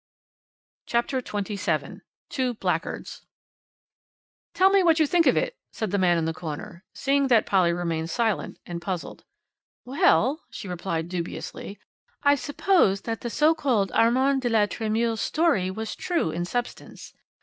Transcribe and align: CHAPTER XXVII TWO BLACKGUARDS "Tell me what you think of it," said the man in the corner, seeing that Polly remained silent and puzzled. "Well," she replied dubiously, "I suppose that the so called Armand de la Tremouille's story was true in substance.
CHAPTER 0.87 1.19
XXVII 1.19 2.01
TWO 2.29 2.55
BLACKGUARDS 2.55 3.21
"Tell 4.55 4.71
me 4.71 4.81
what 4.81 4.97
you 4.99 5.05
think 5.05 5.27
of 5.27 5.37
it," 5.37 5.55
said 5.69 5.91
the 5.91 5.99
man 5.99 6.17
in 6.17 6.25
the 6.25 6.33
corner, 6.33 6.83
seeing 6.91 7.27
that 7.27 7.45
Polly 7.45 7.71
remained 7.71 8.09
silent 8.09 8.57
and 8.65 8.81
puzzled. 8.81 9.23
"Well," 9.85 10.41
she 10.49 10.67
replied 10.67 11.07
dubiously, 11.07 11.77
"I 12.23 12.33
suppose 12.33 13.01
that 13.01 13.21
the 13.21 13.29
so 13.29 13.53
called 13.53 13.91
Armand 13.91 14.41
de 14.41 14.49
la 14.49 14.65
Tremouille's 14.65 15.21
story 15.21 15.69
was 15.69 15.95
true 15.95 16.31
in 16.31 16.45
substance. 16.45 17.13